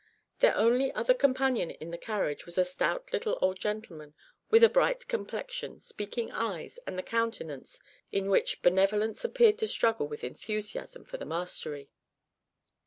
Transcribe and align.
Their 0.39 0.55
only 0.57 0.91
other 0.93 1.13
companion 1.13 1.69
in 1.69 1.91
the 1.91 1.97
carriage 1.99 2.47
was 2.47 2.57
a 2.57 2.65
stout 2.65 3.13
little 3.13 3.37
old 3.39 3.59
gentleman 3.59 4.15
with 4.49 4.63
a 4.63 4.67
bright 4.69 5.07
complexion, 5.07 5.79
speaking 5.79 6.31
eyes, 6.31 6.79
and 6.87 6.99
a 6.99 7.03
countenance 7.03 7.79
in 8.11 8.27
which 8.31 8.63
benevolence 8.63 9.23
appeared 9.23 9.59
to 9.59 9.67
struggle 9.67 10.07
with 10.07 10.23
enthusiasm 10.23 11.05
for 11.05 11.17
the 11.17 11.25
mastery. 11.25 11.91